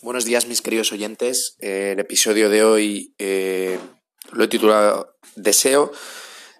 Buenos 0.00 0.24
días 0.24 0.46
mis 0.46 0.62
queridos 0.62 0.92
oyentes. 0.92 1.56
Eh, 1.58 1.90
el 1.94 1.98
episodio 1.98 2.48
de 2.48 2.62
hoy 2.62 3.16
eh, 3.18 3.80
lo 4.30 4.44
he 4.44 4.48
titulado 4.48 5.18
Deseo, 5.34 5.90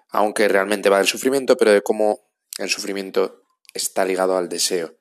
aunque 0.09 0.49
realmente 0.49 0.89
va 0.89 0.99
del 0.99 1.07
sufrimiento, 1.07 1.57
pero 1.57 1.71
de 1.71 1.81
cómo 1.81 2.19
el 2.59 2.69
sufrimiento 2.69 3.45
está 3.73 4.05
ligado 4.05 4.37
al 4.37 4.49
deseo. 4.49 4.99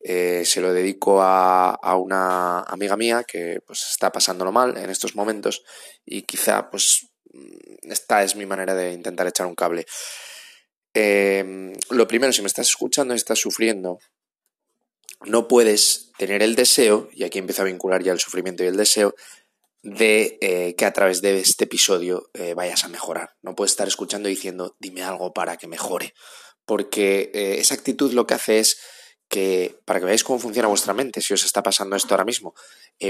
Eh, 0.00 0.44
se 0.46 0.62
lo 0.62 0.72
dedico 0.72 1.20
a, 1.20 1.78
una 1.98 2.60
amiga 2.60 2.96
mía 2.96 3.22
que 3.22 3.60
pues 3.66 3.84
está 3.90 4.10
pasándolo 4.10 4.50
mal 4.50 4.78
en 4.78 4.88
estos 4.88 5.14
momentos 5.14 5.62
y 6.06 6.22
quizá 6.22 6.70
pues 6.70 7.10
esta 7.82 8.22
es 8.22 8.34
mi 8.34 8.46
manera 8.46 8.74
de 8.74 8.94
intentar 8.94 9.26
echar 9.26 9.46
un 9.46 9.54
cable. 9.54 9.84
lo 10.94 12.08
primero, 12.08 12.32
si 12.32 12.40
me 12.40 12.48
estás 12.48 12.70
escuchando 12.70 13.12
y 13.12 13.18
estás 13.18 13.40
sufriendo, 13.40 13.98
no 15.22 15.48
puedes 15.48 16.12
tener 16.18 16.42
el 16.42 16.54
deseo, 16.54 17.08
y 17.12 17.24
aquí 17.24 17.38
empiezo 17.38 17.62
a 17.62 17.66
vincular 17.66 18.02
ya 18.02 18.12
el 18.12 18.20
sufrimiento 18.20 18.64
y 18.64 18.66
el 18.66 18.76
deseo, 18.76 19.14
de 19.82 20.38
eh, 20.40 20.74
que 20.76 20.86
a 20.86 20.92
través 20.92 21.20
de 21.20 21.38
este 21.38 21.64
episodio 21.64 22.30
eh, 22.32 22.54
vayas 22.54 22.84
a 22.84 22.88
mejorar. 22.88 23.36
No 23.42 23.54
puedes 23.54 23.72
estar 23.72 23.86
escuchando 23.86 24.28
y 24.28 24.34
diciendo, 24.34 24.76
dime 24.78 25.02
algo 25.02 25.34
para 25.34 25.58
que 25.58 25.66
mejore. 25.66 26.14
Porque 26.64 27.30
eh, 27.34 27.56
esa 27.58 27.74
actitud 27.74 28.12
lo 28.12 28.26
que 28.26 28.34
hace 28.34 28.60
es 28.60 28.80
que, 29.28 29.78
para 29.84 30.00
que 30.00 30.06
veáis 30.06 30.24
cómo 30.24 30.38
funciona 30.38 30.68
vuestra 30.68 30.94
mente, 30.94 31.20
si 31.20 31.34
os 31.34 31.44
está 31.44 31.62
pasando 31.62 31.96
esto 31.96 32.14
ahora 32.14 32.24
mismo, 32.24 32.54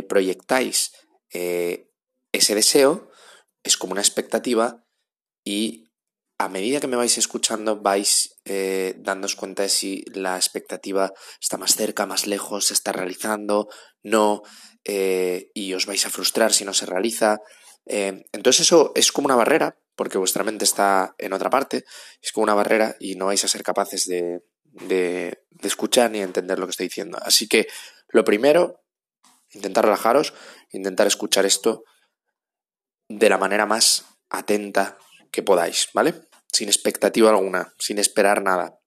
proyectáis 0.09 0.93
ese 1.31 2.55
deseo, 2.55 3.11
es 3.63 3.77
como 3.77 3.93
una 3.93 4.01
expectativa, 4.01 4.85
y 5.45 5.91
a 6.39 6.49
medida 6.49 6.81
que 6.81 6.89
me 6.89 6.97
vais 6.97 7.17
escuchando 7.17 7.81
vais 7.81 8.41
eh, 8.45 8.95
dándos 8.99 9.37
cuenta 9.37 9.63
de 9.63 9.69
si 9.69 10.05
la 10.13 10.37
expectativa 10.37 11.13
está 11.41 11.57
más 11.59 11.77
cerca, 11.77 12.07
más 12.07 12.27
lejos, 12.27 12.67
se 12.67 12.75
está 12.75 12.93
realizando, 12.93 13.69
no, 14.03 14.43
eh, 14.85 15.51
y 15.55 15.75
os 15.75 15.87
vais 15.87 16.05
a 16.07 16.11
frustrar 16.11 16.53
si 16.53 16.65
no 16.65 16.75
se 16.75 16.87
realiza. 16.87 17.39
Eh, 17.87 18.25
entonces 18.33 18.63
eso 18.63 18.93
es 18.95 19.13
como 19.13 19.27
una 19.27 19.37
barrera, 19.37 19.79
porque 19.95 20.19
vuestra 20.19 20.43
mente 20.43 20.65
está 20.65 21.15
en 21.19 21.33
otra 21.33 21.51
parte, 21.51 21.85
es 22.21 22.33
como 22.33 22.45
una 22.45 22.55
barrera 22.55 22.97
y 22.99 23.15
no 23.15 23.27
vais 23.27 23.45
a 23.45 23.49
ser 23.49 23.63
capaces 23.63 24.07
de, 24.07 24.43
de, 24.65 25.45
de 25.51 25.69
escuchar 25.69 26.11
ni 26.11 26.21
entender 26.21 26.59
lo 26.59 26.67
que 26.67 26.73
estoy 26.73 26.89
diciendo. 26.89 27.19
Así 27.23 27.47
que 27.47 27.69
lo 28.09 28.25
primero, 28.25 28.83
intentar 29.53 29.85
relajaros, 29.85 30.35
intentar 30.73 31.07
escuchar 31.07 31.47
esto 31.47 31.85
de 33.09 33.29
la 33.29 33.39
manera 33.39 33.67
más 33.67 34.05
atenta 34.31 34.99
que 35.35 35.43
podáis, 35.43 35.89
¿vale? 35.93 36.15
Sin 36.53 36.69
expectativa 36.69 37.29
alguna, 37.29 37.75
sin 37.79 37.99
esperar 37.99 38.41
nada. 38.41 38.79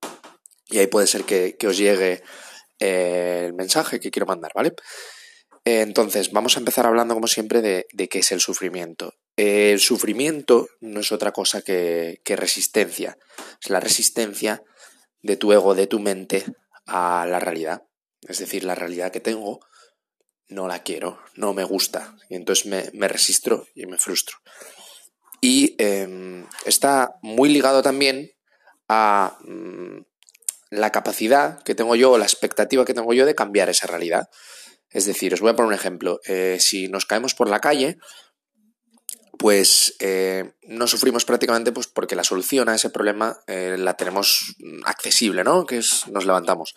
Y 0.69 0.79
ahí 0.79 0.87
puede 0.87 1.05
ser 1.05 1.25
que, 1.25 1.57
os 1.67 1.77
llegue 1.77 2.23
eh, 2.79 3.43
el 3.47 3.53
mensaje 3.53 3.99
que 3.99 4.09
quiero 4.09 4.25
mandar, 4.25 4.53
¿vale? 4.55 4.73
Eh, 5.65 5.81
entonces, 5.81 6.31
vamos 6.31 6.55
a 6.55 6.59
empezar 6.59 6.85
hablando, 6.85 7.13
como 7.13 7.27
siempre, 7.27 7.61
de, 7.61 8.07
qué 8.07 8.19
es 8.19 8.31
el 8.31 8.39
sufrimiento. 8.39 9.13
el 9.35 9.81
sufrimiento 9.81 10.69
no 10.79 11.01
es 11.01 11.11
otra 11.11 11.33
cosa 11.33 11.61
que, 11.61 12.21
resistencia. 12.25 13.17
Es 13.61 13.69
la 13.69 13.81
resistencia 13.81 14.63
de 15.21 15.35
tu 15.35 15.51
ego, 15.51 15.75
de 15.75 15.87
tu 15.87 15.99
mente 15.99 16.45
a 16.85 17.25
la 17.29 17.41
realidad. 17.41 17.83
Es 18.21 18.39
decir, 18.39 18.63
la 18.63 18.75
realidad 18.75 19.11
que 19.11 19.19
tengo 19.19 19.59
no 20.47 20.69
la 20.69 20.81
quiero, 20.81 21.19
no 21.35 21.53
me 21.53 21.65
gusta. 21.65 22.15
Y 22.29 22.35
entonces 22.35 22.65
me, 22.67 22.89
me 22.93 23.09
y 23.75 23.85
me 23.85 23.97
frustro 23.97 24.37
y 25.41 25.75
em, 25.77 26.45
está 26.65 27.15
muy 27.21 27.49
ligado 27.49 27.81
también 27.81 28.31
a 28.87 29.37
mm, 29.41 29.99
la 30.69 30.91
capacidad 30.91 31.61
que 31.63 31.75
tengo 31.75 31.95
yo, 31.95 32.17
la 32.17 32.25
expectativa 32.25 32.85
que 32.85 32.93
tengo 32.93 33.13
yo 33.13 33.25
de 33.25 33.35
cambiar 33.35 33.69
esa 33.69 33.87
realidad. 33.87 34.29
Es 34.89 35.05
decir, 35.05 35.33
os 35.33 35.41
voy 35.41 35.51
a 35.51 35.55
poner 35.55 35.67
un 35.67 35.73
ejemplo. 35.73 36.19
Eh, 36.25 36.57
si 36.59 36.87
nos 36.87 37.05
caemos 37.05 37.35
por 37.35 37.49
la 37.49 37.59
calle, 37.59 37.97
pues 39.37 39.95
eh, 39.99 40.53
no 40.63 40.87
sufrimos 40.87 41.25
prácticamente 41.25 41.71
pues, 41.71 41.87
porque 41.87 42.15
la 42.15 42.23
solución 42.23 42.69
a 42.69 42.75
ese 42.75 42.89
problema 42.89 43.39
eh, 43.47 43.75
la 43.77 43.95
tenemos 43.95 44.55
accesible, 44.85 45.43
¿no? 45.43 45.65
Que 45.65 45.77
es 45.77 46.07
nos 46.07 46.25
levantamos. 46.25 46.73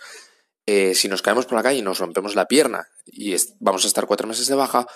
si 0.67 1.09
nos 1.09 1.23
caemos 1.23 1.47
por 1.47 1.57
la 1.57 1.63
calle 1.63 1.79
y 1.79 1.83
nos 1.83 1.99
rompemos 1.99 2.35
la 2.37 2.47
pierna 2.47 2.87
y 3.07 3.35
vamos 3.59 3.85
a 3.85 3.89
estar 3.89 4.07
cuatro 4.07 4.29
meses 4.29 4.47
de 4.47 4.55
baja, 4.55 4.87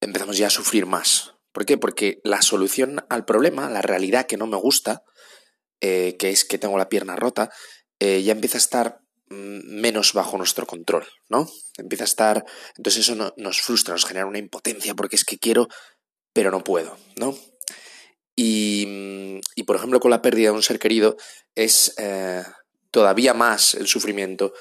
empezamos 0.00 0.36
ya 0.36 0.48
a 0.48 0.50
sufrir 0.50 0.86
más. 0.86 1.37
¿Por 1.58 1.66
qué? 1.66 1.76
Porque 1.76 2.20
la 2.22 2.40
solución 2.40 3.04
al 3.08 3.24
problema, 3.24 3.68
la 3.68 3.82
realidad 3.82 4.26
que 4.26 4.36
no 4.36 4.46
me 4.46 4.56
gusta, 4.56 5.02
eh, 5.80 6.14
que 6.16 6.30
es 6.30 6.44
que 6.44 6.56
tengo 6.56 6.78
la 6.78 6.88
pierna 6.88 7.16
rota, 7.16 7.50
eh, 7.98 8.22
ya 8.22 8.30
empieza 8.30 8.58
a 8.58 8.60
estar 8.60 9.00
mm, 9.28 9.80
menos 9.80 10.12
bajo 10.12 10.38
nuestro 10.38 10.66
control, 10.66 11.04
¿no? 11.28 11.50
Empieza 11.76 12.04
a 12.04 12.12
estar, 12.12 12.44
entonces 12.76 13.08
eso 13.08 13.34
nos 13.36 13.60
frustra, 13.60 13.94
nos 13.94 14.04
genera 14.04 14.26
una 14.26 14.38
impotencia 14.38 14.94
porque 14.94 15.16
es 15.16 15.24
que 15.24 15.40
quiero, 15.40 15.66
pero 16.32 16.52
no 16.52 16.62
puedo, 16.62 16.96
¿no? 17.16 17.36
Y, 18.36 19.40
por 19.66 19.74
ejemplo, 19.74 19.98
con 19.98 20.12
la 20.12 20.22
pérdida 20.22 20.50
de 20.50 20.54
un 20.54 20.62
ser 20.62 20.78
querido 20.78 21.16
es 21.56 21.92
eh, 21.98 22.44
todavía 22.92 23.34
más 23.34 23.74
el 23.74 23.88
sufrimiento 23.88 24.52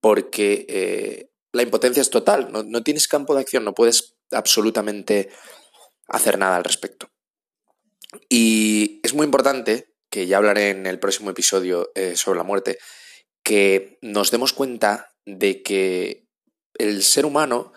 porque 0.00 1.28
la 1.52 1.62
impotencia 1.62 2.00
es 2.00 2.10
total, 2.10 2.50
no, 2.50 2.64
no, 2.64 2.82
tienes 2.82 3.06
campo 3.06 3.36
de 3.36 3.42
acción, 3.42 3.62
no 3.62 3.72
puedes 3.72 4.16
absolutamente 4.32 5.30
hacer 6.10 6.38
nada 6.38 6.56
al 6.56 6.64
respecto. 6.64 7.10
Y 8.28 9.00
es 9.02 9.14
muy 9.14 9.24
importante, 9.24 9.94
que 10.10 10.26
ya 10.26 10.38
hablaré 10.38 10.70
en 10.70 10.86
el 10.86 10.98
próximo 10.98 11.30
episodio 11.30 11.90
eh, 11.94 12.16
sobre 12.16 12.38
la 12.38 12.44
muerte, 12.44 12.78
que 13.42 13.98
nos 14.02 14.30
demos 14.30 14.52
cuenta 14.52 15.14
de 15.24 15.62
que 15.62 16.28
el 16.74 17.02
ser 17.02 17.24
humano 17.24 17.72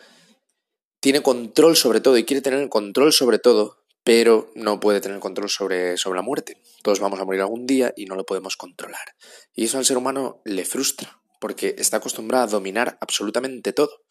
tiene 0.99 1.21
control 1.21 1.75
sobre 1.75 2.01
todo 2.01 2.17
y 2.17 2.23
quiere 2.23 2.41
tener 2.41 2.67
control 2.69 3.13
sobre 3.13 3.37
todo, 3.37 3.83
pero 4.03 4.51
no 4.55 4.79
puede 4.79 5.01
tener 5.01 5.19
control 5.19 5.49
sobre, 5.49 5.97
sobre 5.97 6.17
la 6.17 6.23
muerte. 6.23 6.61
Todos 6.81 6.99
vamos 6.99 7.19
a 7.19 7.25
morir 7.25 7.41
algún 7.41 7.67
día 7.67 7.93
y 7.95 8.05
no 8.05 8.15
lo 8.15 8.25
podemos 8.25 8.57
controlar. 8.57 9.15
Y 9.53 9.65
eso 9.65 9.77
al 9.77 9.85
ser 9.85 9.97
humano 9.97 10.41
le 10.45 10.65
frustra, 10.65 11.19
porque 11.39 11.75
está 11.77 11.97
acostumbrado 11.97 12.45
a 12.45 12.47
dominar 12.47 12.97
absolutamente 13.01 13.73
todo. 13.73 14.01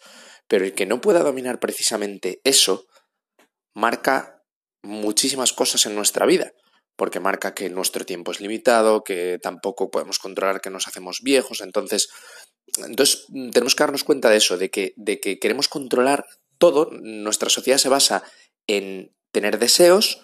Pero 0.48 0.64
el 0.64 0.74
que 0.74 0.86
no 0.86 1.00
pueda 1.00 1.20
dominar 1.20 1.60
precisamente 1.60 2.40
eso, 2.44 2.86
marca 3.74 4.42
muchísimas 4.82 5.52
cosas 5.52 5.86
en 5.86 5.94
nuestra 5.94 6.26
vida, 6.26 6.52
porque 6.96 7.20
marca 7.20 7.54
que 7.54 7.70
nuestro 7.70 8.04
tiempo 8.04 8.32
es 8.32 8.40
limitado, 8.40 9.04
que 9.04 9.38
tampoco 9.42 9.90
podemos 9.90 10.18
controlar 10.18 10.60
que 10.60 10.70
nos 10.70 10.88
hacemos 10.88 11.20
viejos, 11.22 11.60
entonces, 11.60 12.08
entonces 12.78 13.26
tenemos 13.52 13.74
que 13.74 13.82
darnos 13.82 14.04
cuenta 14.04 14.30
de 14.30 14.36
eso, 14.36 14.58
de 14.58 14.70
que, 14.70 14.92
de 14.96 15.20
que 15.20 15.38
queremos 15.38 15.68
controlar 15.68 16.26
todo, 16.58 16.90
nuestra 16.92 17.48
sociedad 17.48 17.78
se 17.78 17.88
basa 17.88 18.22
en 18.66 19.14
tener 19.32 19.58
deseos 19.58 20.22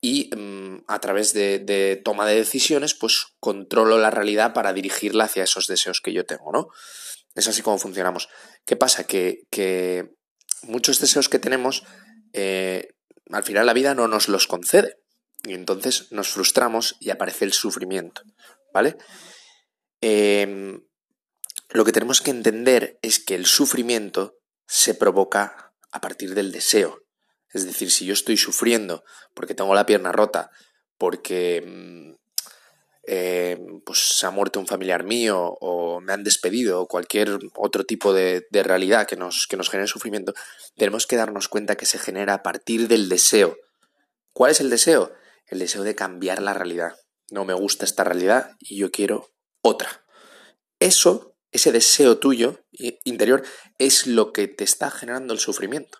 y 0.00 0.30
mm, 0.36 0.84
a 0.86 1.00
través 1.00 1.32
de, 1.32 2.00
toma 2.04 2.26
de 2.26 2.36
decisiones, 2.36 2.94
pues 2.94 3.26
controlo 3.40 3.98
la 3.98 4.10
realidad 4.10 4.52
para 4.52 4.72
dirigirla 4.72 5.24
hacia 5.24 5.44
esos 5.44 5.66
deseos 5.66 6.00
que 6.00 6.12
yo 6.12 6.24
tengo, 6.24 6.52
¿no? 6.52 6.68
Es 7.34 7.48
así 7.48 7.62
como 7.62 7.78
funcionamos. 7.78 8.28
¿Qué 8.64 8.76
pasa? 8.76 9.04
Que, 9.04 9.42
que 9.50 10.14
muchos 10.62 11.00
deseos 11.00 11.28
que 11.28 11.38
tenemos 11.38 11.82
eh, 12.36 12.94
al 13.30 13.42
final 13.42 13.66
la 13.66 13.72
vida 13.72 13.94
no 13.94 14.06
nos 14.06 14.28
los 14.28 14.46
concede. 14.46 14.98
Y 15.42 15.54
entonces 15.54 16.12
nos 16.12 16.28
frustramos 16.28 16.96
y 17.00 17.10
aparece 17.10 17.44
el 17.44 17.52
sufrimiento. 17.52 18.22
¿Vale? 18.72 18.96
Em, 20.00 20.82
lo 21.70 21.84
que 21.84 21.92
tenemos 21.92 22.20
que 22.20 22.30
entender 22.30 22.98
es 23.02 23.18
que 23.18 23.34
el 23.34 23.46
sufrimiento 23.46 24.38
se 24.66 24.94
provoca 24.94 25.72
a 25.90 26.00
partir 26.00 26.34
del 26.34 26.52
deseo. 26.52 27.02
Es 27.52 27.64
decir, 27.64 27.90
si 27.90 28.04
yo 28.04 28.12
estoy 28.12 28.36
sufriendo 28.36 29.02
porque 29.34 29.54
tengo 29.54 29.74
la 29.74 29.86
pierna 29.86 30.12
rota, 30.12 30.50
porque 30.98 31.62
mm, 31.66 32.14
eh, 33.08 33.56
pues 33.84 34.00
se 34.00 34.26
ha 34.26 34.30
muerto 34.30 34.58
un 34.58 34.66
familiar 34.66 35.04
mío 35.04 35.56
o 35.60 36.00
me 36.00 36.12
han 36.12 36.24
despedido 36.24 36.80
o 36.80 36.88
cualquier 36.88 37.38
otro 37.54 37.84
tipo 37.84 38.12
de, 38.12 38.44
realidad 38.50 39.06
que 39.06 39.16
nos, 39.16 39.46
que 39.46 39.56
nos 39.56 39.70
genere 39.70 39.86
sufrimiento, 39.86 40.34
tenemos 40.76 41.06
que 41.06 41.16
darnos 41.16 41.48
cuenta 41.48 41.76
que 41.76 41.86
se 41.86 41.98
genera 41.98 42.34
a 42.34 42.42
partir 42.42 42.88
del 42.88 43.08
deseo. 43.08 43.56
¿Cuál 44.32 44.50
es 44.50 44.60
el 44.60 44.70
deseo? 44.70 45.12
El 45.46 45.60
deseo 45.60 45.84
de 45.84 45.94
cambiar 45.94 46.42
la 46.42 46.52
realidad. 46.52 46.96
No 47.30 47.44
me 47.44 47.54
gusta 47.54 47.84
esta 47.84 48.02
realidad 48.02 48.50
y 48.58 48.76
yo 48.76 48.90
quiero 48.90 49.30
otra. 49.62 50.04
Eso, 50.80 51.36
ese 51.52 51.70
deseo 51.70 52.18
tuyo 52.18 52.64
interior, 52.70 53.44
es 53.78 54.06
lo 54.08 54.32
que 54.32 54.48
te 54.48 54.64
está 54.64 54.90
generando 54.90 55.32
el 55.32 55.38
sufrimiento. 55.38 55.98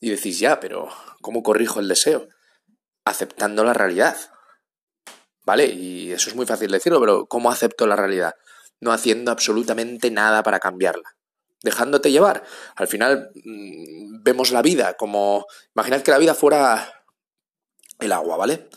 Y 0.00 0.10
decís, 0.10 0.38
ya, 0.38 0.60
pero 0.60 0.88
¿cómo 1.20 1.42
corrijo 1.42 1.80
el 1.80 1.88
deseo? 1.88 2.28
Aceptando 3.04 3.64
la 3.64 3.74
realidad 3.74 4.16
¿vale? 5.48 5.64
Y 5.64 6.12
eso 6.12 6.28
es 6.28 6.36
muy 6.36 6.44
fácil 6.44 6.70
decirlo, 6.70 7.00
pero 7.00 7.26
¿cómo 7.26 7.50
acepto 7.50 7.86
la 7.86 7.96
realidad? 7.96 8.34
No 8.80 8.92
haciendo 8.92 9.30
absolutamente 9.30 10.10
nada 10.10 10.42
para 10.42 10.60
cambiarla. 10.60 11.16
Dejándote 11.62 12.12
llevar. 12.12 12.44
Al 12.76 12.86
final 12.86 13.30
mm, 13.34 14.22
vemos 14.22 14.50
la 14.50 14.60
vida 14.60 14.98
como... 14.98 15.46
Imaginad 15.74 16.02
que 16.02 16.10
la 16.10 16.18
vida 16.18 16.34
fuera 16.34 17.02
el 17.98 18.12
agua, 18.12 18.36
¿vale? 18.36 18.68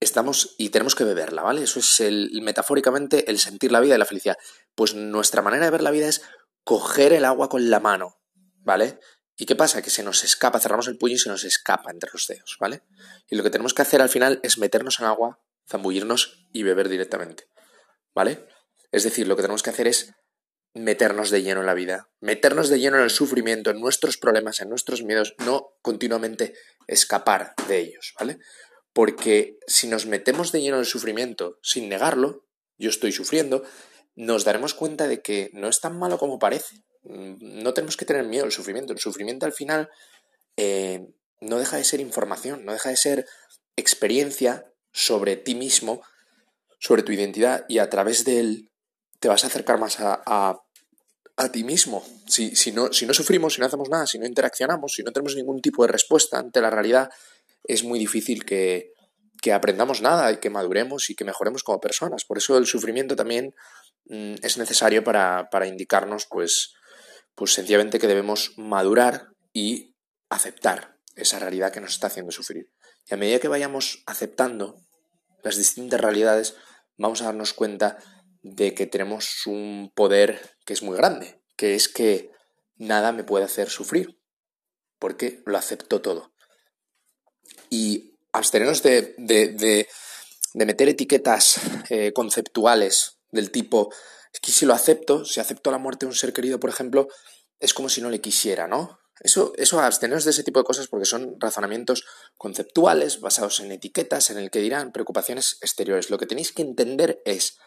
Estamos 0.00 0.54
y 0.56 0.70
tenemos 0.70 0.94
que 0.94 1.04
beberla, 1.04 1.42
¿vale? 1.42 1.64
Eso 1.64 1.78
es 1.78 2.00
el, 2.00 2.40
metafóricamente 2.40 3.30
el 3.30 3.38
sentir 3.38 3.70
la 3.70 3.80
vida 3.80 3.94
y 3.94 3.98
la 3.98 4.06
felicidad. 4.06 4.38
Pues 4.74 4.94
nuestra 4.94 5.42
manera 5.42 5.66
de 5.66 5.72
ver 5.72 5.82
la 5.82 5.90
vida 5.90 6.08
es 6.08 6.22
coger 6.64 7.12
el 7.12 7.26
agua 7.26 7.50
con 7.50 7.68
la 7.68 7.80
mano, 7.80 8.16
¿vale? 8.62 8.98
¿Y 9.36 9.44
qué 9.44 9.56
pasa? 9.56 9.82
Que 9.82 9.90
se 9.90 10.02
nos 10.02 10.24
escapa, 10.24 10.58
cerramos 10.58 10.88
el 10.88 10.96
puño 10.96 11.16
y 11.16 11.18
se 11.18 11.28
nos 11.28 11.44
escapa 11.44 11.90
entre 11.90 12.08
los 12.14 12.26
dedos, 12.26 12.56
¿vale? 12.58 12.82
Y 13.28 13.36
lo 13.36 13.42
que 13.42 13.50
tenemos 13.50 13.74
que 13.74 13.82
hacer 13.82 14.00
al 14.00 14.08
final 14.08 14.40
es 14.42 14.56
meternos 14.56 14.98
en 14.98 15.04
agua, 15.04 15.38
zambullirnos 15.72 16.46
y 16.52 16.62
beber 16.62 16.88
directamente, 16.88 17.48
¿vale? 18.14 18.46
Es 18.92 19.04
decir, 19.04 19.26
lo 19.26 19.36
que 19.36 19.42
tenemos 19.42 19.62
que 19.62 19.70
hacer 19.70 19.86
es 19.86 20.12
meternos 20.74 21.30
de 21.30 21.42
lleno 21.42 21.60
en 21.60 21.66
la 21.66 21.74
vida, 21.74 22.10
meternos 22.20 22.68
de 22.68 22.78
lleno 22.78 22.98
en 22.98 23.04
el 23.04 23.10
sufrimiento, 23.10 23.70
en 23.70 23.80
nuestros 23.80 24.18
problemas, 24.18 24.60
en 24.60 24.68
nuestros 24.68 25.02
miedos, 25.02 25.34
no 25.38 25.74
continuamente 25.82 26.54
escapar 26.86 27.54
de 27.68 27.78
ellos, 27.78 28.14
¿vale? 28.18 28.38
Porque 28.92 29.58
si 29.66 29.86
nos 29.86 30.06
metemos 30.06 30.52
de 30.52 30.60
lleno 30.60 30.76
en 30.76 30.80
el 30.80 30.86
sufrimiento 30.86 31.58
sin 31.62 31.88
negarlo, 31.88 32.46
yo 32.76 32.90
estoy 32.90 33.12
sufriendo, 33.12 33.64
nos 34.14 34.44
daremos 34.44 34.74
cuenta 34.74 35.08
de 35.08 35.22
que 35.22 35.50
no 35.54 35.68
es 35.68 35.80
tan 35.80 35.98
malo 35.98 36.18
como 36.18 36.38
parece. 36.38 36.76
No 37.02 37.72
tenemos 37.72 37.96
que 37.96 38.04
tener 38.04 38.24
miedo 38.24 38.44
al 38.44 38.52
sufrimiento. 38.52 38.92
El 38.92 38.98
sufrimiento 38.98 39.46
al 39.46 39.52
final 39.52 39.88
eh, 40.56 41.06
no 41.40 41.58
deja 41.58 41.78
de 41.78 41.84
ser 41.84 42.00
información, 42.00 42.64
no 42.64 42.72
deja 42.72 42.90
de 42.90 42.96
ser 42.96 43.26
experiencia 43.76 44.71
sobre 44.92 45.36
ti 45.36 45.54
mismo, 45.54 46.02
sobre 46.78 47.02
tu 47.02 47.12
identidad 47.12 47.64
y 47.68 47.78
a 47.78 47.88
través 47.88 48.24
de 48.24 48.40
él 48.40 48.70
te 49.18 49.28
vas 49.28 49.44
a 49.44 49.46
acercar 49.46 49.78
más 49.78 50.00
a, 50.00 50.22
a, 50.26 51.52
ti 51.52 51.64
mismo. 51.64 52.04
Si, 52.26 52.54
si, 52.56 52.72
no, 52.72 52.92
si 52.92 53.06
no 53.06 53.14
sufrimos, 53.14 53.54
si 53.54 53.60
no 53.60 53.66
hacemos 53.66 53.88
nada, 53.88 54.06
si 54.06 54.18
no 54.18 54.26
interaccionamos, 54.26 54.92
si 54.92 55.02
no 55.02 55.12
tenemos 55.12 55.36
ningún 55.36 55.60
tipo 55.60 55.84
de 55.84 55.92
respuesta 55.92 56.38
ante 56.38 56.60
la 56.60 56.70
realidad, 56.70 57.08
es 57.64 57.84
muy 57.84 57.98
difícil 57.98 58.44
que, 58.44 58.92
que 59.40 59.52
aprendamos 59.52 60.02
nada 60.02 60.32
y 60.32 60.38
que 60.38 60.50
maduremos 60.50 61.10
y 61.10 61.14
que 61.14 61.24
mejoremos 61.24 61.62
como 61.62 61.80
personas. 61.80 62.24
Por 62.24 62.38
eso 62.38 62.58
el 62.58 62.66
sufrimiento 62.66 63.16
también 63.16 63.54
mm, 64.06 64.34
es 64.42 64.58
necesario 64.58 65.04
para, 65.04 65.50
para, 65.50 65.66
indicarnos, 65.66 66.26
pues, 66.26 66.74
pues 67.34 67.52
sencillamente 67.52 67.98
que 67.98 68.08
debemos 68.08 68.52
madurar 68.56 69.28
y 69.52 69.94
aceptar 70.30 70.96
esa 71.14 71.38
realidad 71.38 71.72
que 71.72 71.80
nos 71.80 71.92
está 71.92 72.08
haciendo 72.08 72.32
sufrir. 72.32 72.71
Y 73.06 73.14
a 73.14 73.16
medida 73.16 73.38
que 73.38 73.48
vayamos 73.48 74.02
aceptando 74.06 74.76
las 75.42 75.56
distintas 75.56 76.00
realidades, 76.00 76.54
vamos 76.96 77.20
a 77.20 77.26
darnos 77.26 77.52
cuenta 77.52 77.98
de 78.42 78.74
que 78.74 78.86
tenemos 78.86 79.46
un 79.46 79.92
poder 79.94 80.40
que 80.64 80.72
es 80.72 80.82
muy 80.82 80.96
grande, 80.96 81.42
que 81.56 81.74
es 81.74 81.88
que 81.88 82.30
nada 82.76 83.12
me 83.12 83.24
puede 83.24 83.44
hacer 83.44 83.70
sufrir, 83.70 84.18
porque 84.98 85.42
lo 85.46 85.58
acepto 85.58 86.00
todo. 86.00 86.32
Y 87.70 88.18
abstenernos 88.32 88.82
de, 88.82 89.14
de, 89.18 89.88
meter 90.54 90.88
etiquetas 90.88 91.60
eh, 91.90 92.12
conceptuales 92.12 93.18
del 93.30 93.50
tipo, 93.50 93.92
es 94.32 94.40
que 94.40 94.52
si 94.52 94.66
lo 94.66 94.74
acepto, 94.74 95.24
si 95.24 95.40
acepto 95.40 95.70
la 95.70 95.78
muerte 95.78 96.06
de 96.06 96.10
un 96.10 96.16
ser 96.16 96.32
querido, 96.32 96.58
por 96.58 96.70
ejemplo, 96.70 97.08
es 97.60 97.74
como 97.74 97.88
si 97.88 98.00
no 98.00 98.10
le 98.10 98.20
quisiera, 98.20 98.66
¿no? 98.66 98.98
Eso, 99.20 99.52
eso 99.56 99.80
absteneros 99.80 100.24
de 100.24 100.30
ese 100.30 100.42
tipo 100.42 100.58
de 100.58 100.64
cosas 100.64 100.88
porque 100.88 101.04
son 101.04 101.36
razonamientos 101.38 102.04
conceptuales 102.36 103.20
basados 103.20 103.60
en 103.60 103.70
etiquetas, 103.70 104.30
en 104.30 104.38
el 104.38 104.50
que 104.50 104.60
dirán 104.60 104.92
preocupaciones 104.92 105.58
exteriores. 105.60 106.10
Lo 106.10 106.18
que 106.18 106.26
tenéis 106.26 106.52
que 106.52 106.62
entender 106.62 107.22
es 107.24 107.58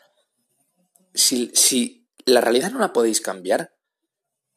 si, 1.15 2.07
la 2.25 2.41
realidad 2.41 2.71
no 2.71 2.79
la 2.79 2.93
podéis 2.93 3.21
cambiar, 3.21 3.73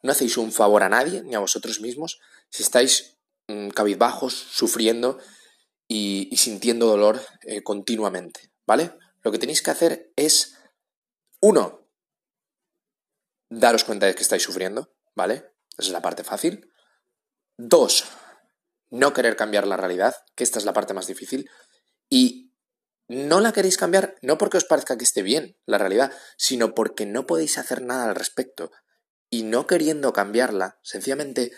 no 0.03 0.13
hacéis 0.13 0.37
un 0.37 0.53
favor 0.53 0.83
a 0.83 0.89
nadie, 0.89 1.23
ni 1.23 1.35
a 1.35 1.41
vosotros 1.41 1.81
mismos, 1.81 2.21
si 2.51 2.63
estáis 2.63 3.19
mm, 3.47 3.69
cabizbajos, 3.69 4.35
sufriendo 4.35 5.19
y, 5.87 6.35
sintiendo 6.37 6.87
dolor 6.87 7.21
eh, 7.43 7.63
continuamente, 7.63 8.53
¿vale? 8.67 8.93
Lo 9.23 9.33
que 9.33 9.39
tenéis 9.39 9.63
que 9.63 9.71
hacer 9.71 10.13
es, 10.17 10.57
uno, 11.41 11.87
daros 13.51 13.85
cuenta 13.85 14.07
de 14.07 14.15
que 14.15 14.23
estáis 14.23 14.43
sufriendo, 14.43 14.93
¿vale? 15.15 15.53
Esa 15.73 15.89
es 15.89 15.91
la 15.91 16.03
parte 16.03 16.25
fácil. 16.25 16.71
Dos, 17.59 18.05
no 18.89 19.13
querer 19.13 19.37
cambiar 19.37 19.67
la 19.67 19.77
realidad, 19.77 20.15
que 20.37 20.45
esta 20.45 20.59
es 20.59 20.65
la 20.65 20.73
parte 20.73 20.95
más 20.95 21.09
difícil. 21.09 21.51
Y 22.09 22.55
no 23.09 23.41
la 23.41 23.53
queréis 23.53 23.77
cambiar 23.77 24.17
no 24.23 24.39
porque 24.39 24.59
os 24.59 24.65
parezca 24.65 24.97
que 24.97 25.05
esté 25.05 25.23
bien 25.23 25.57
la 25.67 25.77
realidad, 25.77 26.13
sino 26.37 26.75
porque 26.75 27.05
no 27.05 27.27
podéis 27.27 27.59
hacer 27.59 27.83
nada 27.83 28.05
al 28.05 28.15
respecto. 28.15 28.71
Y 29.29 29.43
no 29.43 29.67
queriendo 29.67 30.13
cambiarla, 30.13 30.79
sencillamente 30.83 31.53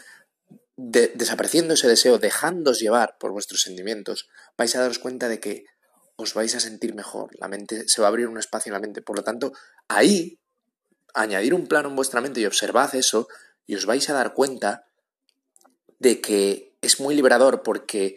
desapareciendo 0.77 1.75
ese 1.75 1.89
deseo, 1.89 2.19
dejándos 2.19 2.81
llevar 2.81 3.19
por 3.19 3.33
vuestros 3.33 3.61
sentimientos, 3.61 4.31
vais 4.57 4.75
a 4.75 4.81
daros 4.81 4.99
cuenta 4.99 5.29
de 5.29 5.39
que 5.39 5.65
os 6.17 6.33
vais 6.33 6.55
a 6.55 6.61
sentir 6.61 6.95
mejor, 6.95 7.31
la 7.39 7.49
mente 7.49 7.87
se 7.87 8.01
va 8.01 8.07
a 8.07 8.09
abrir 8.09 8.29
un 8.29 8.39
espacio 8.39 8.71
en 8.71 8.75
la 8.75 8.81
mente. 8.81 9.03
Por 9.03 9.17
lo 9.17 9.23
tanto, 9.23 9.53
ahí, 9.89 10.41
añadir 11.13 11.53
un 11.53 11.67
plano 11.67 11.91
en 11.91 11.97
vuestra 11.97 12.23
mente 12.23 12.41
y 12.41 12.47
observad 12.47 12.95
eso, 12.95 13.29
y 13.67 13.75
os 13.75 13.85
vais 13.85 14.09
a 14.09 14.15
dar 14.15 14.33
cuenta 14.33 14.90
de 16.01 16.21
que 16.21 16.75
es 16.83 16.99
muy 16.99 17.15
liberador 17.15 17.63
porque 17.63 18.17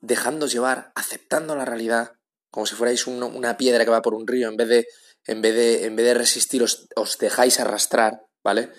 dejándos 0.00 0.52
llevar, 0.52 0.92
aceptando 0.94 1.54
la 1.54 1.66
realidad, 1.66 2.12
como 2.50 2.64
si 2.64 2.74
fuerais 2.74 3.06
una 3.06 3.58
piedra 3.58 3.84
que 3.84 3.90
va 3.90 4.00
por 4.00 4.14
un 4.14 4.26
río, 4.26 4.48
en 4.48 4.56
vez 4.56 4.68
de, 4.68 4.86
en 5.26 5.42
vez 5.42 5.54
de, 5.54 5.84
en 5.84 5.96
vez 5.96 6.06
de 6.06 6.14
resistir 6.14 6.62
os, 6.62 7.18
dejáis 7.18 7.60
arrastrar, 7.60 8.22
¿vale? 8.42 8.70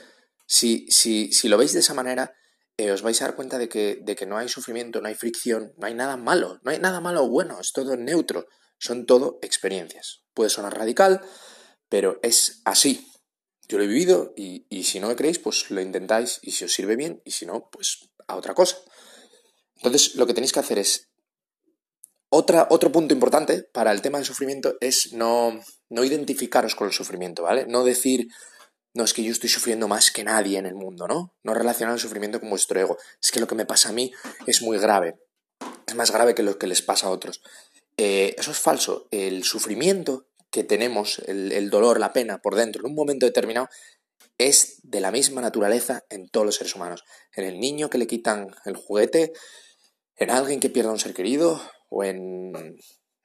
Si, 0.45 0.87
si, 0.89 1.31
si, 1.33 1.49
lo 1.49 1.57
veis 1.57 1.73
de 1.73 1.81
esa 1.81 1.93
manera, 1.93 2.33
eh, 2.77 2.91
os 2.91 3.01
vais 3.01 3.21
a 3.21 3.25
dar 3.25 3.35
cuenta 3.35 3.57
de 3.57 3.67
que, 3.67 3.99
de 4.01 4.15
que 4.15 4.25
no 4.25 4.37
hay 4.37 4.47
sufrimiento, 4.47 5.01
no 5.01 5.09
hay 5.09 5.15
fricción, 5.15 5.73
no 5.77 5.87
hay 5.87 5.93
nada 5.93 6.15
malo, 6.15 6.59
no 6.63 6.71
hay 6.71 6.79
nada 6.79 7.01
malo 7.01 7.25
o 7.25 7.27
bueno, 7.27 7.59
es 7.59 7.73
todo 7.73 7.97
neutro, 7.97 8.47
son 8.79 9.05
todo 9.05 9.39
experiencias. 9.41 10.23
Puede 10.33 10.49
sonar 10.49 10.77
radical, 10.77 11.21
pero 11.89 12.19
es 12.23 12.61
así. 12.63 13.11
Yo 13.67 13.77
lo 13.77 13.83
he 13.83 13.87
vivido 13.87 14.33
y, 14.37 14.65
y 14.69 14.85
si 14.85 15.01
no 15.01 15.09
me 15.09 15.17
creéis, 15.17 15.39
pues 15.39 15.69
lo 15.69 15.81
intentáis 15.81 16.39
y 16.41 16.51
si 16.51 16.63
os 16.63 16.73
sirve 16.73 16.95
bien 16.95 17.21
y 17.25 17.31
si 17.31 17.45
no, 17.45 17.69
pues 17.69 18.09
a 18.27 18.35
otra 18.35 18.53
cosa. 18.53 18.77
Entonces, 19.77 20.15
lo 20.15 20.25
que 20.27 20.33
tenéis 20.33 20.51
que 20.51 20.59
hacer 20.59 20.79
es 20.79 21.09
otro 22.29 22.91
punto 22.91 23.13
importante 23.13 23.63
para 23.63 23.91
el 23.91 24.01
tema 24.01 24.17
del 24.17 24.25
sufrimiento 24.25 24.75
es 24.81 25.13
no, 25.13 25.59
no 25.89 26.03
identificaros 26.03 26.75
con 26.75 26.87
el 26.87 26.93
sufrimiento, 26.93 27.43
¿vale? 27.43 27.65
No 27.67 27.83
decir, 27.83 28.27
no, 28.93 29.03
es 29.03 29.13
que 29.13 29.23
yo 29.23 29.31
estoy 29.31 29.49
sufriendo 29.49 29.87
más 29.87 30.11
que 30.11 30.23
nadie 30.23 30.57
en 30.57 30.65
el 30.65 30.75
mundo, 30.75 31.07
¿no? 31.07 31.35
No 31.43 31.53
relacionar 31.53 31.93
el 31.93 32.01
sufrimiento 32.01 32.39
con 32.39 32.49
vuestro 32.49 32.79
ego. 32.79 32.97
Es 33.21 33.31
que 33.31 33.39
lo 33.39 33.47
que 33.47 33.55
me 33.55 33.65
pasa 33.65 33.89
a 33.89 33.93
mí 33.93 34.11
es 34.45 34.61
muy 34.61 34.77
grave. 34.77 35.19
Es 35.85 35.95
más 35.95 36.11
grave 36.11 36.35
que 36.35 36.43
lo 36.43 36.57
que 36.57 36.67
les 36.67 36.81
pasa 36.81 37.07
a 37.07 37.11
otros. 37.11 37.41
Eh, 37.95 38.35
eso 38.37 38.51
es 38.51 38.59
falso. 38.59 39.07
El 39.11 39.43
sufrimiento 39.43 40.27
que 40.51 40.63
tenemos, 40.63 41.19
el, 41.27 41.51
el 41.51 41.69
dolor, 41.69 41.99
la 41.99 42.13
pena 42.13 42.39
por 42.39 42.55
dentro 42.55 42.81
en 42.81 42.87
un 42.87 42.95
momento 42.95 43.25
determinado, 43.25 43.69
es 44.37 44.79
de 44.83 45.01
la 45.01 45.11
misma 45.11 45.41
naturaleza 45.41 46.03
en 46.09 46.29
todos 46.29 46.45
los 46.45 46.55
seres 46.55 46.75
humanos. 46.75 47.03
En 47.33 47.43
el 47.43 47.59
niño 47.59 47.89
que 47.89 47.97
le 47.97 48.07
quitan 48.07 48.55
el 48.65 48.75
juguete, 48.75 49.33
en 50.15 50.29
alguien 50.29 50.59
que 50.59 50.69
pierda 50.69 50.91
un 50.91 50.99
ser 50.99 51.13
querido, 51.13 51.61
o 51.89 52.03
en, 52.03 52.51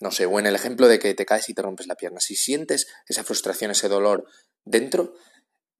no 0.00 0.10
sé, 0.10 0.26
o 0.26 0.38
en 0.38 0.46
el 0.46 0.54
ejemplo 0.54 0.88
de 0.88 0.98
que 0.98 1.14
te 1.14 1.26
caes 1.26 1.48
y 1.48 1.54
te 1.54 1.62
rompes 1.62 1.86
la 1.86 1.96
pierna. 1.96 2.20
Si 2.20 2.36
sientes 2.36 2.88
esa 3.06 3.24
frustración, 3.24 3.70
ese 3.70 3.88
dolor 3.88 4.26
dentro, 4.64 5.14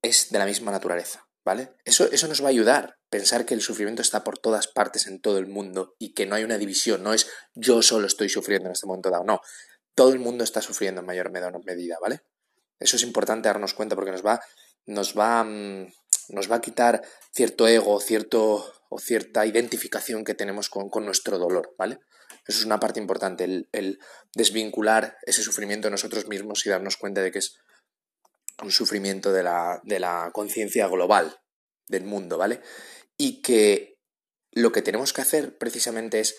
es 0.02 0.30
de 0.30 0.38
la 0.38 0.46
misma 0.46 0.72
naturaleza, 0.72 1.28
¿vale? 1.44 1.74
Eso, 1.84 2.10
eso 2.10 2.28
nos 2.28 2.42
va 2.42 2.46
a 2.46 2.50
ayudar, 2.50 2.98
pensar 3.08 3.46
que 3.46 3.54
el 3.54 3.62
sufrimiento 3.62 4.02
está 4.02 4.24
por 4.24 4.38
todas 4.38 4.66
partes 4.66 5.06
en 5.06 5.20
todo 5.20 5.38
el 5.38 5.46
mundo 5.46 5.94
y 5.98 6.12
que 6.12 6.26
no 6.26 6.34
hay 6.34 6.44
una 6.44 6.58
división, 6.58 7.02
no 7.02 7.14
es 7.14 7.28
yo 7.54 7.82
solo 7.82 8.06
estoy 8.06 8.28
sufriendo 8.28 8.68
en 8.68 8.72
este 8.72 8.86
momento 8.86 9.10
dado, 9.10 9.24
no, 9.24 9.40
todo 9.94 10.12
el 10.12 10.18
mundo 10.18 10.44
está 10.44 10.60
sufriendo 10.60 11.00
en 11.00 11.06
mayor 11.06 11.30
medida, 11.30 11.98
¿vale? 12.00 12.22
Eso 12.80 12.96
es 12.96 13.02
importante 13.02 13.48
darnos 13.48 13.74
cuenta 13.74 13.94
porque 13.94 14.10
nos 14.10 14.26
va, 14.26 14.40
nos 14.86 15.16
va, 15.18 15.44
mm, 15.44 15.92
nos 16.30 16.50
va 16.50 16.56
a 16.56 16.60
quitar 16.60 17.02
cierto 17.32 17.66
ego, 17.66 18.00
cierto 18.00 18.72
o 18.88 18.98
cierta 18.98 19.46
identificación 19.46 20.24
que 20.24 20.34
tenemos 20.34 20.68
con, 20.68 20.90
con 20.90 21.04
nuestro 21.04 21.38
dolor, 21.38 21.74
¿vale? 21.78 22.00
Eso 22.46 22.58
es 22.58 22.64
una 22.64 22.80
parte 22.80 23.00
importante, 23.00 23.44
el, 23.44 23.98
desvincular 24.34 25.16
ese 25.26 25.42
sufrimiento 25.42 25.86
de 25.86 25.92
nosotros 25.92 26.26
mismos 26.26 26.66
y 26.66 26.70
darnos 26.70 26.96
cuenta 26.96 27.22
de 27.22 27.30
que 27.30 27.38
es 27.38 27.56
un 28.62 28.70
sufrimiento 28.70 29.32
de 29.32 29.42
la, 29.42 29.80
de 29.84 30.00
la 30.00 30.30
conciencia 30.32 30.88
global 30.88 31.40
del 31.86 32.04
mundo, 32.04 32.38
¿vale? 32.38 32.60
Y 33.16 33.42
que 33.42 33.98
lo 34.50 34.72
que 34.72 34.82
tenemos 34.82 35.12
que 35.12 35.22
hacer 35.22 35.56
precisamente 35.56 36.20
es 36.20 36.36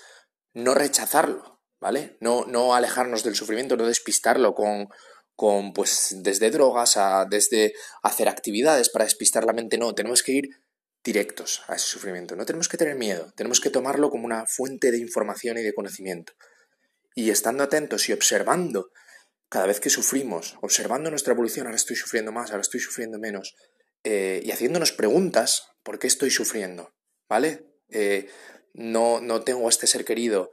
no 0.53 0.73
rechazarlo, 0.73 1.61
¿vale? 1.79 2.17
No, 2.19 2.45
no 2.45 2.75
alejarnos 2.75 3.23
del 3.23 3.35
sufrimiento, 3.35 3.77
no 3.77 3.87
despistarlo 3.87 4.53
con, 4.53 4.89
con, 5.35 5.73
pues, 5.73 6.17
desde 6.19 6.51
drogas 6.51 6.97
a, 6.97 7.25
desde 7.29 7.73
hacer 8.01 8.29
actividades 8.29 8.89
para 8.89 9.05
despistar 9.05 9.45
la 9.45 9.53
mente, 9.53 9.77
no, 9.77 9.95
tenemos 9.95 10.23
que 10.23 10.33
ir 10.33 10.49
directos 11.03 11.63
a 11.67 11.75
ese 11.75 11.87
sufrimiento. 11.87 12.35
No 12.35 12.45
tenemos 12.45 12.69
que 12.69 12.77
tener 12.77 12.95
miedo, 12.95 13.31
tenemos 13.35 13.59
que 13.59 13.69
tomarlo 13.69 14.09
como 14.09 14.25
una 14.25 14.45
fuente 14.45 14.91
de 14.91 14.99
información 14.99 15.57
y 15.57 15.63
de 15.63 15.73
conocimiento. 15.73 16.33
Y 17.15 17.29
estando 17.29 17.63
atentos 17.63 18.07
y 18.09 18.13
observando 18.13 18.91
cada 19.49 19.67
vez 19.67 19.79
que 19.79 19.89
sufrimos, 19.89 20.57
observando 20.61 21.09
nuestra 21.09 21.33
evolución, 21.33 21.67
ahora 21.67 21.75
estoy 21.75 21.95
sufriendo 21.95 22.31
más, 22.31 22.49
ahora 22.49 22.61
estoy 22.61 22.79
sufriendo 22.79 23.19
menos, 23.19 23.55
eh, 24.03 24.41
y 24.43 24.51
haciéndonos 24.51 24.91
preguntas, 24.91 25.67
¿por 25.83 25.99
qué 25.99 26.07
estoy 26.07 26.31
sufriendo? 26.31 26.95
¿Vale? 27.29 27.67
Eh, 27.89 28.29
no, 28.73 29.21
no 29.21 29.43
tengo 29.43 29.67
a 29.67 29.69
este 29.69 29.85
ser 29.85 30.05
querido, 30.05 30.51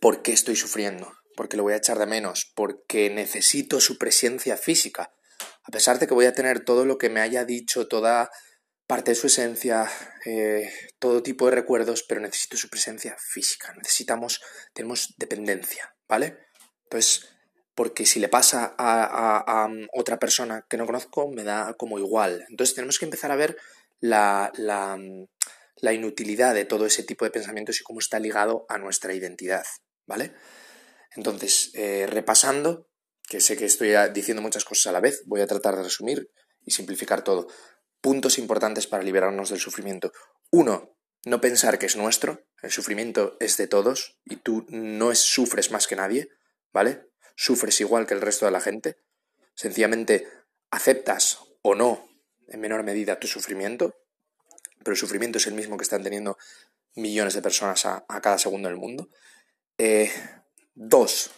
¿por 0.00 0.20
qué 0.20 0.32
estoy 0.32 0.56
sufriendo? 0.56 1.10
Porque 1.40 1.56
lo 1.56 1.62
voy 1.62 1.72
a 1.72 1.78
echar 1.78 1.98
de 1.98 2.04
menos, 2.04 2.52
porque 2.54 3.08
necesito 3.08 3.80
su 3.80 3.96
presencia 3.96 4.58
física. 4.58 5.14
A 5.64 5.70
pesar 5.70 5.98
de 5.98 6.06
que 6.06 6.12
voy 6.12 6.26
a 6.26 6.34
tener 6.34 6.66
todo 6.66 6.84
lo 6.84 6.98
que 6.98 7.08
me 7.08 7.22
haya 7.22 7.46
dicho, 7.46 7.88
toda 7.88 8.30
parte 8.86 9.12
de 9.12 9.14
su 9.14 9.28
esencia, 9.28 9.90
eh, 10.26 10.70
todo 10.98 11.22
tipo 11.22 11.46
de 11.46 11.52
recuerdos, 11.52 12.04
pero 12.06 12.20
necesito 12.20 12.58
su 12.58 12.68
presencia 12.68 13.16
física. 13.18 13.72
Necesitamos, 13.78 14.42
tenemos 14.74 15.14
dependencia, 15.16 15.96
¿vale? 16.06 16.36
Entonces, 16.82 17.30
porque 17.74 18.04
si 18.04 18.20
le 18.20 18.28
pasa 18.28 18.74
a, 18.76 19.66
otra 19.94 20.18
persona 20.18 20.66
que 20.68 20.76
no 20.76 20.84
conozco, 20.84 21.30
me 21.30 21.42
da 21.42 21.72
como 21.72 21.98
igual. 21.98 22.44
Entonces 22.50 22.74
tenemos 22.74 22.98
que 22.98 23.06
empezar 23.06 23.32
a 23.32 23.36
ver 23.36 23.56
la, 23.98 24.52
la, 24.58 25.92
inutilidad 25.94 26.52
de 26.52 26.66
todo 26.66 26.84
ese 26.84 27.02
tipo 27.02 27.24
de 27.24 27.30
pensamientos 27.30 27.80
y 27.80 27.82
cómo 27.82 28.00
está 28.00 28.18
ligado 28.18 28.66
a 28.68 28.76
nuestra 28.76 29.14
identidad, 29.14 29.64
¿vale? 30.06 30.34
Entonces, 31.16 31.70
eh, 31.74 32.06
repasando, 32.08 32.88
que 33.28 33.40
sé 33.40 33.56
que 33.56 33.64
estoy 33.64 33.92
diciendo 34.12 34.42
muchas 34.42 34.64
cosas 34.64 34.88
a 34.88 34.92
la 34.92 35.00
vez, 35.00 35.22
voy 35.26 35.40
a 35.40 35.46
tratar 35.46 35.76
de 35.76 35.82
resumir 35.82 36.30
y 36.64 36.72
simplificar 36.72 37.22
todo. 37.22 37.48
Puntos 38.00 38.38
importantes 38.38 38.86
para 38.86 39.02
liberarnos 39.02 39.50
del 39.50 39.60
sufrimiento. 39.60 40.12
Uno, 40.50 40.96
no 41.24 41.40
pensar 41.40 41.78
que 41.78 41.86
es 41.86 41.96
nuestro, 41.96 42.46
el 42.62 42.70
sufrimiento 42.70 43.36
es 43.40 43.56
de 43.56 43.66
todos 43.66 44.18
y 44.24 44.36
tú 44.36 44.66
no 44.68 45.14
sufres 45.14 45.70
más 45.70 45.86
que 45.86 45.96
nadie, 45.96 46.28
¿vale? 46.72 47.10
sufres 47.40 47.80
igual 47.80 48.06
que 48.06 48.12
el 48.12 48.20
resto 48.20 48.44
de 48.44 48.52
la 48.52 48.60
gente, 48.60 48.98
sencillamente 49.54 50.28
aceptas 50.70 51.38
o 51.62 51.74
no 51.74 52.06
en 52.48 52.60
menor 52.60 52.82
medida 52.82 53.18
tu 53.18 53.26
sufrimiento, 53.26 53.96
pero 54.80 54.92
el 54.92 54.98
sufrimiento 54.98 55.38
es 55.38 55.46
el 55.46 55.54
mismo 55.54 55.78
que 55.78 55.84
están 55.84 56.02
teniendo 56.02 56.36
millones 56.96 57.32
de 57.32 57.40
personas 57.40 57.86
a, 57.86 58.04
cada 58.20 58.36
segundo 58.36 58.68
en 58.68 58.74
el 58.74 58.80
mundo. 58.80 59.08
Eh, 59.78 60.10
dos, 60.80 61.30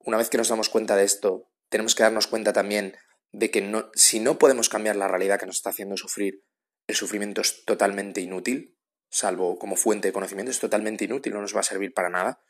una 0.00 0.16
vez 0.16 0.28
que 0.28 0.38
nos 0.38 0.48
damos 0.48 0.68
cuenta 0.68 0.96
de 0.96 1.04
esto, 1.04 1.48
tenemos 1.68 1.94
que 1.94 2.02
darnos 2.02 2.26
cuenta 2.26 2.52
también 2.52 2.96
de 3.30 3.50
que 3.50 3.60
no, 3.60 3.90
si 3.94 4.18
no 4.18 4.38
podemos 4.38 4.68
cambiar 4.68 4.96
la 4.96 5.06
realidad 5.06 5.38
que 5.38 5.46
nos 5.46 5.56
está 5.56 5.70
haciendo 5.70 5.96
sufrir, 5.96 6.42
el 6.88 6.96
sufrimiento 6.96 7.40
es 7.40 7.64
totalmente 7.64 8.20
inútil, 8.20 8.76
salvo 9.08 9.56
como 9.58 9.76
fuente 9.76 10.08
de 10.08 10.12
conocimiento, 10.12 10.50
es 10.50 10.58
totalmente 10.58 11.04
inútil, 11.04 11.34
no 11.34 11.42
nos 11.42 11.54
va 11.54 11.60
a 11.60 11.64
servir 11.64 11.94
para 11.94 12.10
nada. 12.10 12.42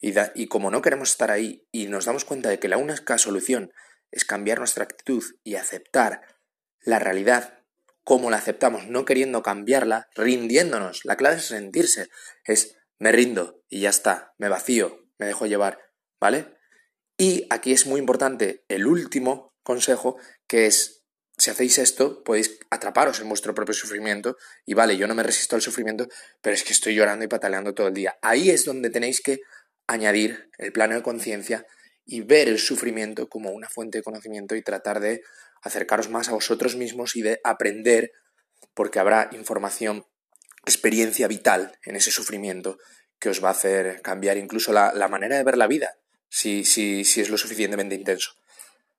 Y, 0.00 0.46
como 0.46 0.70
no 0.70 0.80
queremos 0.80 1.10
estar 1.10 1.30
ahí 1.30 1.66
y 1.70 1.88
nos 1.88 2.06
damos 2.06 2.24
cuenta 2.24 2.48
de 2.48 2.58
que 2.58 2.68
la 2.68 2.78
única 2.78 3.18
solución 3.18 3.72
es 4.10 4.24
cambiar 4.24 4.58
nuestra 4.58 4.84
actitud 4.84 5.24
y 5.42 5.56
aceptar 5.56 6.22
la 6.80 6.98
realidad 6.98 7.64
como 8.04 8.30
la 8.30 8.38
aceptamos, 8.38 8.86
no 8.86 9.04
queriendo 9.04 9.42
cambiarla, 9.42 10.08
rindiéndonos. 10.14 11.04
La 11.04 11.16
clave 11.16 11.36
es 11.36 11.50
rendirse, 11.50 12.08
es 12.44 12.76
me 12.98 13.12
rindo 13.12 13.62
y 13.68 13.80
ya 13.80 13.90
está, 13.90 14.34
me 14.38 14.48
vacío, 14.48 15.07
me 15.18 15.26
dejo 15.26 15.46
llevar, 15.46 15.78
¿vale? 16.20 16.58
Y 17.16 17.46
aquí 17.50 17.72
es 17.72 17.86
muy 17.86 17.98
importante 17.98 18.64
el 18.68 18.86
último 18.86 19.54
consejo, 19.62 20.16
que 20.46 20.66
es, 20.66 21.04
si 21.36 21.50
hacéis 21.50 21.78
esto, 21.78 22.22
podéis 22.22 22.58
atraparos 22.70 23.20
en 23.20 23.28
vuestro 23.28 23.54
propio 23.54 23.74
sufrimiento 23.74 24.36
y 24.64 24.74
vale, 24.74 24.96
yo 24.96 25.06
no 25.06 25.14
me 25.14 25.22
resisto 25.22 25.56
al 25.56 25.62
sufrimiento, 25.62 26.06
pero 26.40 26.54
es 26.54 26.62
que 26.62 26.72
estoy 26.72 26.94
llorando 26.94 27.24
y 27.24 27.28
pataleando 27.28 27.74
todo 27.74 27.88
el 27.88 27.94
día. 27.94 28.16
Ahí 28.22 28.50
es 28.50 28.64
donde 28.64 28.90
tenéis 28.90 29.20
que 29.20 29.40
añadir 29.88 30.50
el 30.58 30.72
plano 30.72 30.94
de 30.94 31.02
conciencia 31.02 31.66
y 32.04 32.20
ver 32.20 32.48
el 32.48 32.58
sufrimiento 32.58 33.28
como 33.28 33.50
una 33.50 33.68
fuente 33.68 33.98
de 33.98 34.04
conocimiento 34.04 34.54
y 34.54 34.62
tratar 34.62 35.00
de 35.00 35.22
acercaros 35.62 36.08
más 36.08 36.28
a 36.28 36.32
vosotros 36.32 36.76
mismos 36.76 37.16
y 37.16 37.22
de 37.22 37.40
aprender, 37.44 38.12
porque 38.74 39.00
habrá 39.00 39.28
información, 39.32 40.06
experiencia 40.64 41.26
vital 41.26 41.76
en 41.82 41.96
ese 41.96 42.10
sufrimiento 42.10 42.78
que 43.18 43.28
os 43.28 43.42
va 43.42 43.48
a 43.48 43.52
hacer 43.52 44.00
cambiar 44.02 44.36
incluso 44.36 44.72
la, 44.72 45.08
manera 45.08 45.36
de 45.36 45.44
ver 45.44 45.56
la 45.56 45.66
vida, 45.66 45.96
si, 46.28 46.64
si, 46.64 47.04
si 47.04 47.20
es 47.20 47.30
lo 47.30 47.38
suficientemente 47.38 47.94
intenso. 47.94 48.32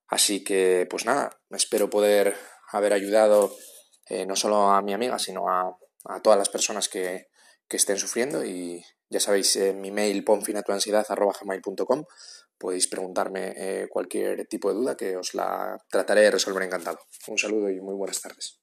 Así 0.07 0.43
que, 0.43 0.87
pues 0.89 1.05
nada, 1.05 1.39
espero 1.51 1.89
poder 1.89 2.35
haber 2.71 2.93
ayudado 2.93 3.55
eh, 4.07 4.25
no 4.25 4.35
solo 4.35 4.69
a 4.71 4.81
mi 4.81 4.93
amiga, 4.93 5.19
sino 5.19 5.49
a, 5.49 5.77
a 6.05 6.21
todas 6.21 6.39
las 6.39 6.49
personas 6.49 6.89
que, 6.89 7.27
que 7.67 7.77
estén 7.77 7.97
sufriendo 7.97 8.43
y 8.43 8.83
ya 9.09 9.19
sabéis, 9.19 9.55
en 9.55 9.81
mi 9.81 9.91
mail 9.91 10.23
ponfinatuansiedad.com 10.23 12.05
podéis 12.57 12.87
preguntarme 12.87 13.53
eh, 13.55 13.87
cualquier 13.89 14.45
tipo 14.47 14.69
de 14.69 14.75
duda 14.75 14.97
que 14.97 15.15
os 15.17 15.33
la 15.33 15.77
trataré 15.89 16.21
de 16.21 16.31
resolver 16.31 16.63
encantado. 16.63 16.99
Un 17.27 17.37
saludo 17.37 17.69
y 17.69 17.79
muy 17.79 17.95
buenas 17.95 18.21
tardes. 18.21 18.59